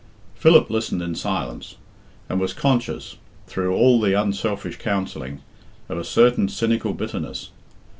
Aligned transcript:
Philip 0.33 0.71
listened 0.71 1.03
in 1.03 1.13
silence, 1.13 1.75
and 2.27 2.39
was 2.39 2.53
conscious, 2.55 3.17
through 3.45 3.75
all 3.75 4.01
the 4.01 4.19
unselfish 4.19 4.77
counselling, 4.79 5.43
of 5.89 5.99
a 5.99 6.03
certain 6.03 6.49
cynical 6.49 6.95
bitterness. 6.95 7.51